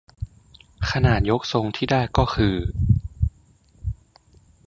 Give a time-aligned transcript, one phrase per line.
[0.91, 2.55] ขนาดยกทรงที่ได้ก็คือ